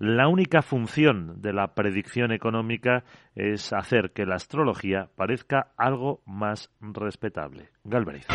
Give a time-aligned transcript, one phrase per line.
[0.00, 3.04] La única función de la predicción económica
[3.34, 7.68] es hacer que la astrología parezca algo más respetable.
[7.84, 8.26] Galvez.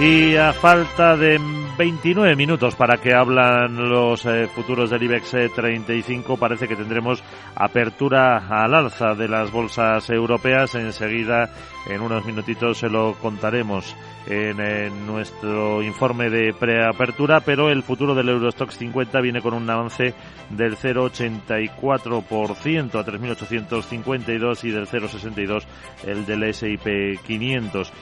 [0.00, 1.38] Y a falta de
[1.76, 7.22] 29 minutos para que hablan los eh, futuros del IBEX 35, eh, parece que tendremos
[7.54, 10.74] apertura al alza de las bolsas europeas.
[10.74, 11.50] Enseguida,
[11.86, 13.96] en unos minutitos, se lo contaremos
[14.26, 20.14] en, nuestro informe de preapertura, pero el futuro del Eurostox 50 viene con un avance
[20.50, 25.64] del 0,84% a 3.852 y del 0,62
[26.06, 27.92] el del S&P 500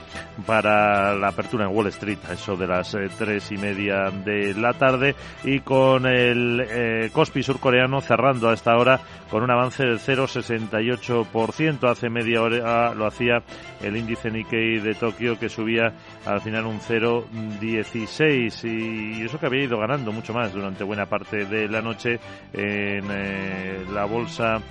[0.45, 4.73] para la apertura en Wall Street, eso de las eh, tres y media de la
[4.73, 9.99] tarde y con el eh, Kospi surcoreano cerrando a esta hora con un avance del
[9.99, 11.89] 0,68%.
[11.89, 13.43] Hace media hora lo hacía
[13.83, 15.93] el índice Nikkei de Tokio que subía
[16.25, 21.45] al final un 0,16 y eso que había ido ganando mucho más durante buena parte
[21.45, 22.19] de la noche
[22.53, 24.61] en eh, la bolsa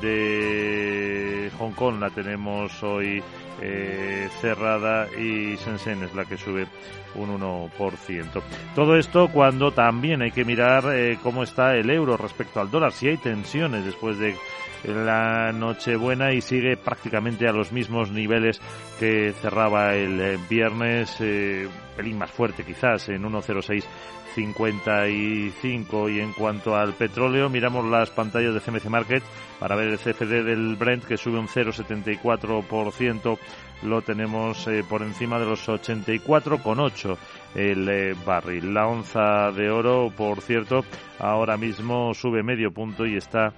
[0.00, 2.00] de Hong Kong.
[2.00, 3.22] La tenemos hoy
[3.60, 6.66] eh, cerrada y Shenzhen es la que sube
[7.14, 8.42] un 1%.
[8.74, 12.92] Todo esto cuando también hay que mirar eh, cómo está el euro respecto al dólar,
[12.92, 14.36] si hay tensiones después de
[14.84, 18.60] la Nochebuena y sigue prácticamente a los mismos niveles
[18.98, 26.76] que cerraba el eh, viernes, eh, pelín más fuerte quizás, en 1.0655 y en cuanto
[26.76, 29.24] al petróleo miramos las pantallas de CMC Market
[29.58, 33.38] para ver el CFD del Brent que sube un 0,74%
[33.82, 37.16] lo tenemos eh, por encima de los 84,8
[37.54, 40.84] el eh, barril la onza de oro por cierto
[41.18, 43.52] ahora mismo sube medio punto y está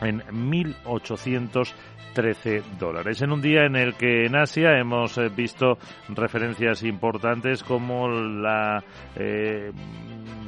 [0.00, 3.20] en 1.813 dólares.
[3.22, 8.82] En un día en el que en Asia hemos eh, visto referencias importantes como la
[9.16, 9.70] eh,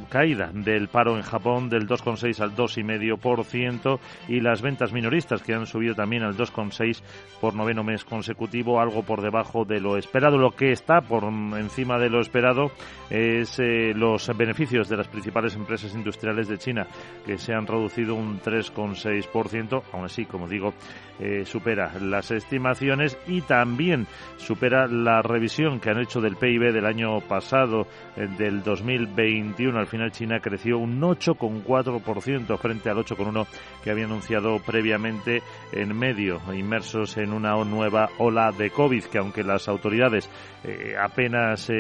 [0.08, 5.66] caída del paro en Japón del 2,6 al 2,5% y las ventas minoristas que han
[5.66, 7.02] subido también al 2,6
[7.40, 10.38] por noveno mes consecutivo, algo por debajo de lo esperado.
[10.38, 12.70] Lo que está por encima de lo esperado
[13.10, 16.86] es eh, los beneficios de las principales empresas industriales de China,
[17.24, 20.74] que se han reducido un 3,6%, aún así, como digo,
[21.20, 26.86] eh, supera las estimaciones y también supera la revisión que han hecho del PIB del
[26.86, 29.78] año pasado, eh, del 2021.
[29.78, 33.46] Al final China creció un 8,4% frente al 8,1%
[33.82, 35.42] que había anunciado previamente
[35.72, 40.28] en medio, inmersos en una nueva ola de COVID, que aunque las autoridades
[40.64, 41.70] eh, apenas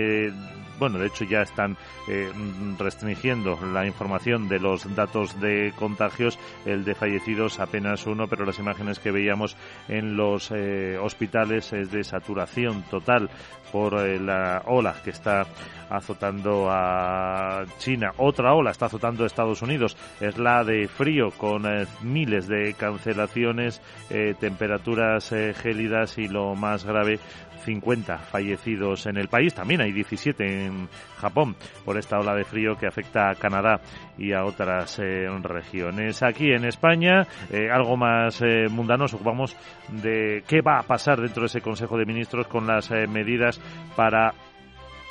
[0.78, 1.76] bueno, de hecho ya están
[2.08, 2.30] eh,
[2.78, 8.58] restringiendo la información de los datos de contagios, el de fallecidos apenas uno, pero las
[8.58, 9.56] imágenes que veíamos
[9.88, 13.28] en los eh, hospitales es de saturación total
[13.72, 15.46] por eh, la ola que está
[15.90, 18.12] azotando a China.
[18.16, 21.62] Otra ola está azotando a Estados Unidos, es la de frío con
[22.02, 23.80] miles de cancelaciones,
[24.40, 25.32] temperaturas
[25.62, 27.18] gélidas y lo más grave,
[27.68, 29.54] 50 fallecidos en el país.
[29.54, 30.88] También hay 17 en
[31.18, 33.80] Japón por esta ola de frío que afecta a Canadá
[34.16, 36.22] y a otras eh, regiones.
[36.22, 39.56] Aquí en España, eh, algo más eh, mundano, nos ocupamos
[39.88, 43.60] de qué va a pasar dentro de ese Consejo de Ministros con las medidas
[43.94, 44.34] para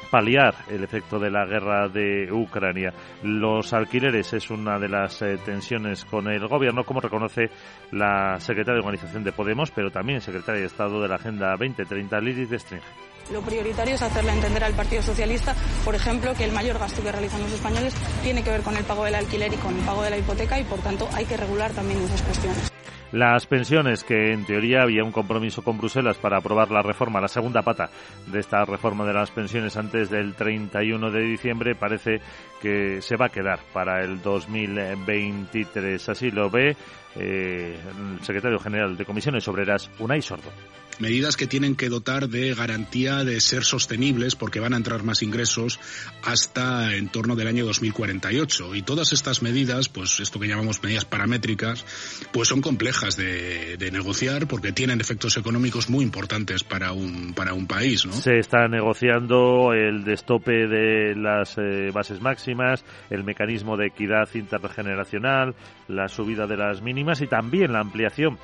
[0.09, 2.93] paliar el efecto de la guerra de Ucrania.
[3.23, 7.49] Los alquileres es una de las eh, tensiones con el gobierno, como reconoce
[7.91, 12.19] la secretaria de Organización de Podemos, pero también secretaria de Estado de la Agenda 2030,
[12.21, 13.07] Lidis de Stringer.
[13.31, 15.53] Lo prioritario es hacerle entender al Partido Socialista,
[15.83, 17.93] por ejemplo, que el mayor gasto que realizan los españoles
[18.23, 20.57] tiene que ver con el pago del alquiler y con el pago de la hipoteca
[20.59, 22.76] y, por tanto, hay que regular también esas cuestiones.
[23.13, 27.29] Las pensiones, que en teoría había un compromiso con Bruselas para aprobar la reforma, la
[27.29, 27.89] segunda pata
[28.25, 32.19] de esta reforma de las pensiones antes del 31 de diciembre, parece
[32.61, 36.09] que se va a quedar para el 2023.
[36.09, 36.75] Así lo ve
[37.19, 37.75] eh,
[38.17, 40.51] el secretario general de Comisiones Obreras, Unai Sordo
[40.99, 45.21] medidas que tienen que dotar de garantía de ser sostenibles porque van a entrar más
[45.21, 45.79] ingresos
[46.23, 51.05] hasta en torno del año 2048 y todas estas medidas pues esto que llamamos medidas
[51.05, 51.85] paramétricas
[52.31, 57.67] pues son complejas de, negociar porque tienen efectos económicos muy importantes para un para un
[57.67, 58.11] país ¿no?
[58.11, 65.55] se está negociando el destope de las eh, bases máximas el mecanismo de equidad intergeneracional
[65.87, 68.37] la subida de las mínimas y también la ampliación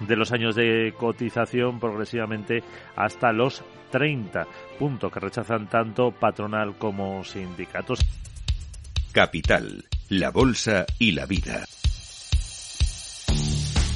[0.00, 2.62] de los años de cotización progresivamente
[2.96, 4.46] hasta los 30,
[4.78, 8.00] punto que rechazan tanto patronal como sindicatos.
[9.12, 11.64] Capital, la bolsa y la vida.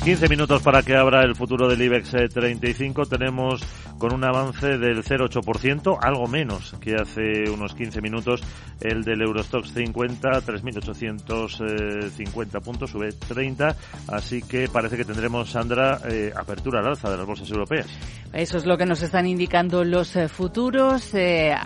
[0.05, 3.03] 15 minutos para que abra el futuro del IBEX 35.
[3.03, 3.63] Eh, Tenemos
[3.99, 8.41] con un avance del 0,8%, algo menos que hace unos 15 minutos
[8.81, 13.75] el del Eurostox 50, 3.850 puntos, sube 30.
[14.09, 17.89] Así que parece que tendremos, Sandra, eh, apertura al alza de las bolsas europeas.
[18.33, 21.13] Eso es lo que nos están indicando los eh, futuros,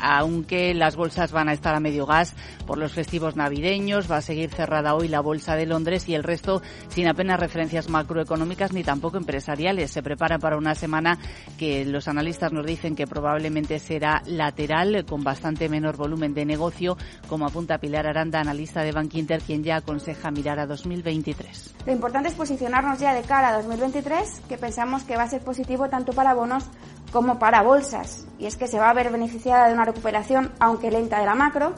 [0.00, 2.34] aunque las bolsas van a estar a medio gas
[2.66, 4.10] por los festivos navideños.
[4.10, 7.88] Va a seguir cerrada hoy la bolsa de Londres y el resto sin apenas referencias
[7.88, 9.90] macroeconómicas económicas ni tampoco empresariales.
[9.90, 11.18] Se prepara para una semana
[11.58, 16.96] que los analistas nos dicen que probablemente será lateral, con bastante menor volumen de negocio,
[17.28, 21.74] como apunta Pilar Aranda, analista de Bank Inter, quien ya aconseja mirar a 2023.
[21.84, 25.42] Lo importante es posicionarnos ya de cara a 2023, que pensamos que va a ser
[25.42, 26.64] positivo tanto para bonos
[27.12, 28.24] como para bolsas.
[28.38, 31.34] Y es que se va a ver beneficiada de una recuperación, aunque lenta, de la
[31.34, 31.74] macro,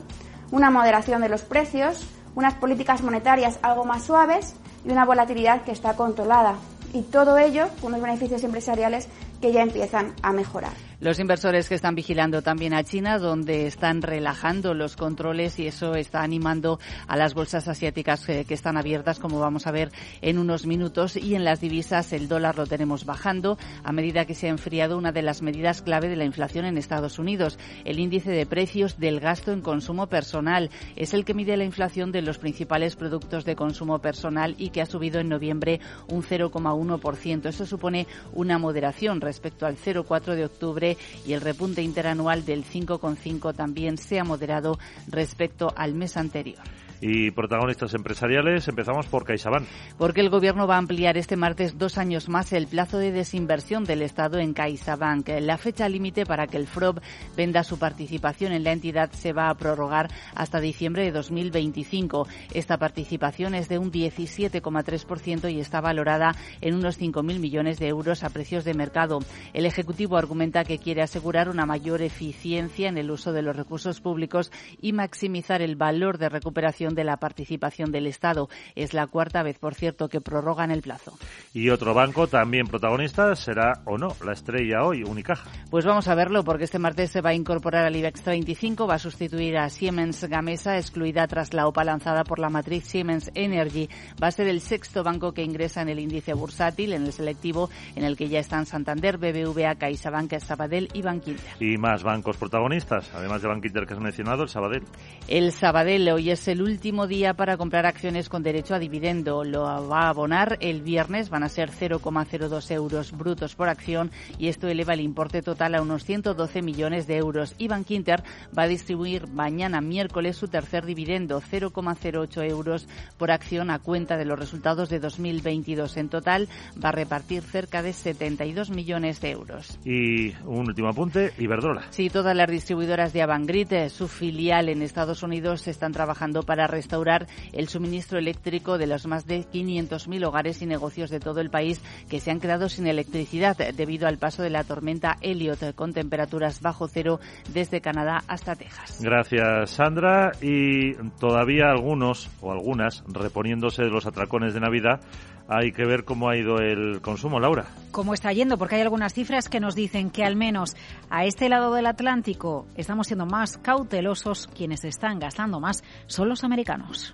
[0.51, 4.55] una moderación de los precios, unas políticas monetarias algo más suaves
[4.85, 6.57] y una volatilidad que está controlada.
[6.93, 9.09] Y todo ello con unos beneficios empresariales
[9.45, 10.73] que ya empiezan a mejorar.
[11.05, 15.97] Los inversores que están vigilando también a China, donde están relajando los controles y eso
[15.97, 19.93] está animando a las bolsas asiáticas que, están abiertas, como vamos a ver
[20.23, 21.17] en unos minutos.
[21.19, 24.97] Y en las divisas el dólar lo tenemos bajando a medida que se ha enfriado
[24.97, 27.59] una de las medidas clave de la inflación en Estados Unidos.
[27.85, 32.13] El índice de precios del gasto en consumo personal es el que mide la inflación
[32.13, 37.45] de los principales productos de consumo personal y que ha subido en noviembre un 0,1%.
[37.45, 40.94] Eso supone una moderación respecto al 0,4 de octubre
[41.27, 46.63] y el repunte interanual del 5,5 también se ha moderado respecto al mes anterior
[47.07, 48.67] y protagonistas empresariales.
[48.67, 49.67] Empezamos por CaixaBank.
[49.99, 53.85] Porque el Gobierno va a ampliar este martes dos años más el plazo de desinversión
[53.85, 55.29] del Estado en CaixaBank.
[55.41, 57.03] La fecha límite para que el FROB
[57.37, 62.27] venda su participación en la entidad se va a prorrogar hasta diciembre de 2025.
[62.55, 68.25] Esta participación es de un 17,3% y está valorada en unos 5.000 millones de euros
[68.25, 69.19] a precios de mercado.
[69.53, 74.01] El Ejecutivo argumenta que quiere asegurar una mayor eficiencia en el uso de los recursos
[74.01, 78.49] públicos y maximizar el valor de recuperación de la participación del Estado.
[78.75, 81.17] Es la cuarta vez, por cierto, que prorrogan el plazo.
[81.53, 85.51] Y otro banco también protagonista será o no la estrella hoy, Unicaja.
[85.71, 88.95] Pues vamos a verlo porque este martes se va a incorporar al IBEX 35, va
[88.95, 93.89] a sustituir a Siemens Gamesa, excluida tras la OPA lanzada por la matriz Siemens Energy.
[94.23, 97.71] Va a ser el sexto banco que ingresa en el índice bursátil, en el selectivo,
[97.97, 101.45] en el que ya están Santander, BBVA, CaixaBank, Sabadell y Bankinter.
[101.61, 104.85] Y más bancos protagonistas, además de Bankinter que has mencionado, el Sabadell.
[105.29, 109.43] El Sabadell hoy es el último último día para comprar acciones con derecho a dividendo.
[109.43, 114.49] Lo va a abonar el viernes, van a ser 0,02 euros brutos por acción y
[114.49, 117.55] esto eleva el importe total a unos 112 millones de euros.
[117.57, 118.23] Iván Quinter
[118.57, 122.87] va a distribuir mañana miércoles su tercer dividendo, 0,08 euros
[123.17, 125.97] por acción a cuenta de los resultados de 2022.
[125.97, 126.51] En total
[126.85, 129.79] va a repartir cerca de 72 millones de euros.
[129.87, 131.87] Y un último apunte, Iberdrola.
[131.89, 136.64] Sí, todas las distribuidoras de Avangrid, eh, su filial en Estados Unidos, están trabajando para
[136.67, 141.51] restaurar el suministro eléctrico de los más de 500.000 hogares y negocios de todo el
[141.51, 145.93] país que se han quedado sin electricidad debido al paso de la tormenta Elliot con
[145.93, 147.21] temperaturas bajo cero
[147.53, 149.01] desde Canadá hasta Texas.
[149.01, 150.33] Gracias, Sandra.
[150.41, 155.01] Y todavía algunos o algunas reponiéndose de los atracones de Navidad
[155.49, 157.67] hay que ver cómo ha ido el consumo, Laura.
[157.91, 158.59] ¿Cómo está yendo?
[158.59, 160.77] Porque hay algunas cifras que nos dicen que al menos
[161.11, 164.49] a este lado del Atlántico estamos siendo más cautelosos.
[164.49, 167.13] Quienes están gastando más son los americanos.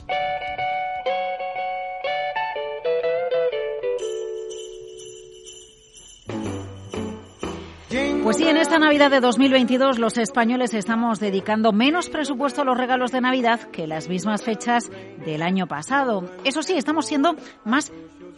[8.22, 12.78] Pues sí, en esta Navidad de 2022 los españoles estamos dedicando menos presupuesto a los
[12.78, 14.88] regalos de Navidad que las mismas fechas
[15.24, 16.30] del año pasado.
[16.44, 17.34] Eso sí, estamos siendo
[17.64, 17.92] más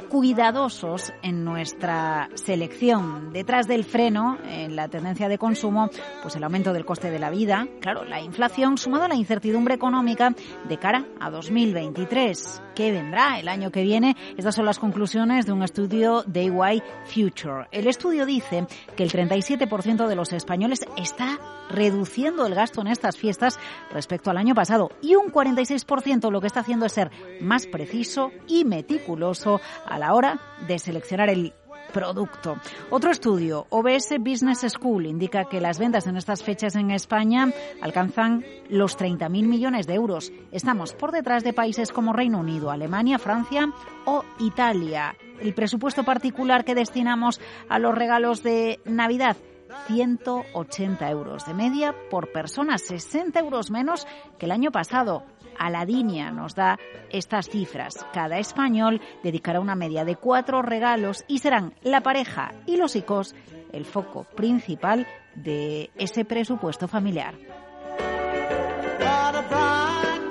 [0.09, 3.33] cuidadosos en nuestra selección.
[3.33, 5.91] Detrás del freno, en la tendencia de consumo,
[6.23, 9.75] pues el aumento del coste de la vida, claro, la inflación sumado a la incertidumbre
[9.75, 10.35] económica
[10.69, 12.63] de cara a 2023.
[12.75, 14.17] ¿Qué vendrá el año que viene?
[14.37, 17.67] Estas son las conclusiones de un estudio de EY Future.
[17.71, 21.39] El estudio dice que el 37% de los españoles está
[21.69, 23.59] reduciendo el gasto en estas fiestas
[23.93, 27.11] respecto al año pasado y un 46% lo que está haciendo es ser
[27.41, 31.53] más preciso y meticuloso a la hora de seleccionar el
[31.93, 32.57] producto.
[32.91, 38.45] Otro estudio, OBS Business School, indica que las ventas en estas fechas en España alcanzan
[38.69, 40.33] los 30.000 millones de euros.
[40.51, 43.73] Estamos por detrás de países como Reino Unido, Alemania, Francia
[44.05, 45.15] o Italia.
[45.41, 49.37] El presupuesto particular que destinamos a los regalos de Navidad
[49.87, 54.07] 180 euros de media por persona, 60 euros menos
[54.39, 55.25] que el año pasado.
[55.59, 56.79] Aladinia nos da
[57.11, 57.95] estas cifras.
[58.13, 63.35] Cada español dedicará una media de cuatro regalos y serán la pareja y los hijos
[63.73, 67.35] el foco principal de ese presupuesto familiar.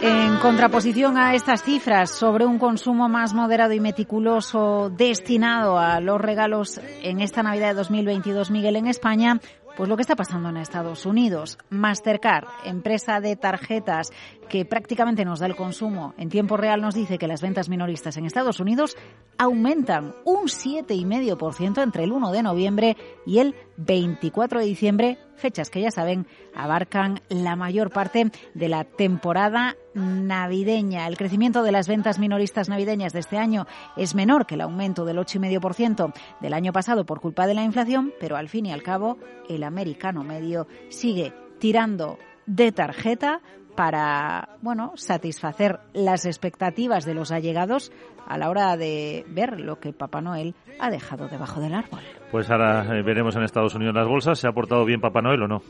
[0.03, 6.19] En contraposición a estas cifras sobre un consumo más moderado y meticuloso destinado a los
[6.19, 9.39] regalos en esta Navidad de 2022, Miguel, en España,
[9.77, 11.59] pues lo que está pasando en Estados Unidos.
[11.69, 14.09] Mastercard, empresa de tarjetas
[14.51, 18.17] que prácticamente nos da el consumo en tiempo real, nos dice que las ventas minoristas
[18.17, 18.97] en Estados Unidos
[19.37, 25.79] aumentan un 7,5% entre el 1 de noviembre y el 24 de diciembre, fechas que
[25.79, 31.07] ya saben abarcan la mayor parte de la temporada navideña.
[31.07, 35.05] El crecimiento de las ventas minoristas navideñas de este año es menor que el aumento
[35.05, 38.83] del 8,5% del año pasado por culpa de la inflación, pero al fin y al
[38.83, 39.17] cabo
[39.47, 43.41] el americano medio sigue tirando de tarjeta
[43.75, 47.91] para, bueno, satisfacer las expectativas de los allegados
[48.27, 52.01] a la hora de ver lo que Papá Noel ha dejado debajo del árbol.
[52.31, 54.39] Pues ahora eh, veremos en Estados Unidos las bolsas.
[54.39, 55.61] ¿Se ha portado bien Papá Noel o no?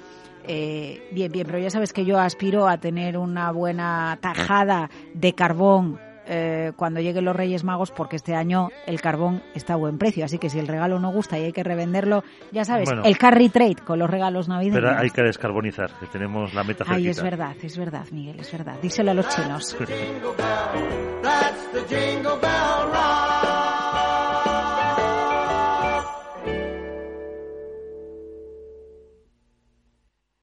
[0.47, 5.33] Eh, bien, bien, pero ya sabes que yo aspiro a tener una buena tajada de
[5.33, 5.99] carbón
[6.33, 10.23] eh, cuando lleguen los Reyes Magos porque este año el carbón está a buen precio.
[10.23, 12.23] Así que si el regalo no gusta y hay que revenderlo,
[12.53, 14.79] ya sabes, el carry trade con los regalos navideños.
[14.81, 18.49] Pero hay que descarbonizar, que tenemos la meta Ay, es verdad, es verdad, Miguel, es
[18.49, 18.77] verdad.
[18.81, 19.75] Díselo a los chinos.